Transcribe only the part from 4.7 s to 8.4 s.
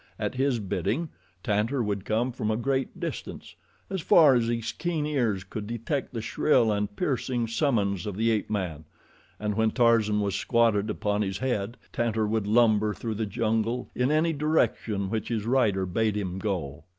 keen ears could detect the shrill and piercing summons of the